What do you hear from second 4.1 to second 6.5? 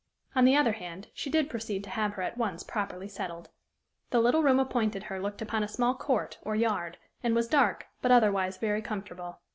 little room appointed her looked upon a small court